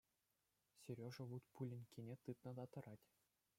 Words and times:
Сережа 0.81 1.23
вут 1.29 1.43
пуленккине 1.53 2.15
тытнӑ 2.23 2.51
та 2.59 2.65
тӑрать. 2.71 3.07